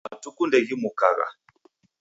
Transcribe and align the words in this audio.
Matuku 0.09 0.41
ndeghimukagha. 0.47 1.27